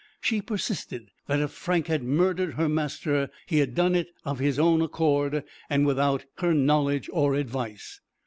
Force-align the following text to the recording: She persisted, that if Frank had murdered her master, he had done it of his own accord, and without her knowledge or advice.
She 0.19 0.41
persisted, 0.41 1.11
that 1.27 1.41
if 1.41 1.51
Frank 1.51 1.85
had 1.85 2.01
murdered 2.01 2.55
her 2.55 2.67
master, 2.67 3.29
he 3.45 3.59
had 3.59 3.75
done 3.75 3.93
it 3.93 4.07
of 4.25 4.39
his 4.39 4.57
own 4.57 4.81
accord, 4.81 5.43
and 5.69 5.85
without 5.85 6.25
her 6.39 6.55
knowledge 6.55 7.07
or 7.13 7.35
advice. 7.35 8.01